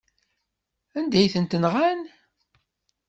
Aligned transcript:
Anda 0.97 1.17
ay 1.19 1.27
tent-nɣan? 1.33 1.99